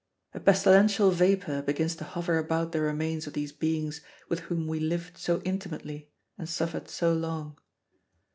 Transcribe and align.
A 0.33 0.39
pestilential 0.39 1.11
vapor 1.11 1.61
begins 1.61 1.95
to 1.97 2.03
hover 2.03 2.39
about 2.39 2.71
the 2.71 2.81
remains 2.81 3.27
of 3.27 3.33
these 3.33 3.51
beings 3.51 4.01
with 4.29 4.39
whom 4.39 4.65
we 4.65 4.79
lived 4.79 5.15
so 5.19 5.43
intimately 5.45 6.09
and 6.39 6.49
suffered 6.49 6.89
so 6.89 7.13
long. 7.13 7.55